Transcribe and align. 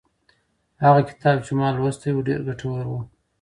هغه 0.83 1.01
کتاب 1.09 1.37
چې 1.45 1.51
ما 1.59 1.67
لوستی 1.77 2.11
و 2.13 2.25
ډېر 2.27 2.39
ګټور 2.47 2.83
و. 2.89 2.93